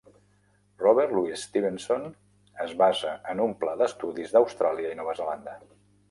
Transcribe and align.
Robert 0.83 1.11
Louis 1.17 1.41
Stevenson 1.47 2.07
es 2.65 2.73
basa 2.79 3.11
en 3.33 3.43
un 3.43 3.53
pla 3.65 3.75
d'estudis 3.81 4.33
d'Austràlia 4.37 4.95
i 4.95 4.99
Nova 5.01 5.15
Zelanda. 5.21 5.55